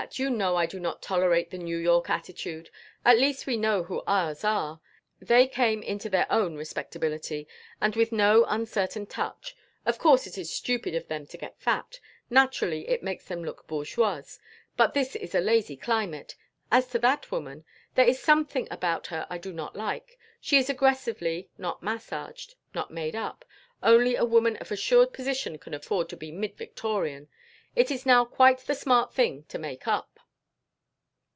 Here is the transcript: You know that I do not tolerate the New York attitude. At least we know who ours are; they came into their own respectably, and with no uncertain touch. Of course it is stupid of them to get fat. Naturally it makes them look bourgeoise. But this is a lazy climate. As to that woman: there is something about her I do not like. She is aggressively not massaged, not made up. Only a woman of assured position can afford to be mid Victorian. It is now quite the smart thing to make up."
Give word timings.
You 0.13 0.31
know 0.31 0.53
that 0.53 0.57
I 0.57 0.65
do 0.65 0.79
not 0.79 1.03
tolerate 1.03 1.51
the 1.51 1.59
New 1.59 1.77
York 1.77 2.09
attitude. 2.09 2.71
At 3.05 3.19
least 3.19 3.45
we 3.45 3.55
know 3.55 3.83
who 3.83 4.01
ours 4.07 4.43
are; 4.43 4.81
they 5.21 5.47
came 5.47 5.83
into 5.83 6.09
their 6.09 6.25
own 6.29 6.55
respectably, 6.55 7.47
and 7.79 7.95
with 7.95 8.11
no 8.11 8.43
uncertain 8.47 9.05
touch. 9.05 9.55
Of 9.85 9.99
course 9.99 10.25
it 10.25 10.39
is 10.39 10.51
stupid 10.51 10.95
of 10.95 11.07
them 11.07 11.27
to 11.27 11.37
get 11.37 11.61
fat. 11.61 11.99
Naturally 12.31 12.89
it 12.89 13.03
makes 13.03 13.25
them 13.27 13.43
look 13.43 13.67
bourgeoise. 13.67 14.39
But 14.75 14.95
this 14.95 15.15
is 15.15 15.35
a 15.35 15.39
lazy 15.39 15.77
climate. 15.77 16.35
As 16.71 16.87
to 16.87 16.99
that 16.99 17.31
woman: 17.31 17.63
there 17.93 18.07
is 18.07 18.19
something 18.19 18.67
about 18.71 19.07
her 19.07 19.27
I 19.29 19.37
do 19.37 19.53
not 19.53 19.75
like. 19.75 20.17
She 20.41 20.57
is 20.57 20.67
aggressively 20.67 21.51
not 21.59 21.83
massaged, 21.83 22.55
not 22.73 22.89
made 22.89 23.15
up. 23.15 23.45
Only 23.83 24.15
a 24.15 24.25
woman 24.25 24.57
of 24.57 24.71
assured 24.71 25.13
position 25.13 25.59
can 25.59 25.75
afford 25.75 26.09
to 26.09 26.17
be 26.17 26.31
mid 26.31 26.57
Victorian. 26.57 27.29
It 27.73 27.89
is 27.89 28.05
now 28.05 28.25
quite 28.25 28.57
the 28.59 28.75
smart 28.75 29.13
thing 29.13 29.45
to 29.45 29.57
make 29.57 29.87
up." 29.87 30.09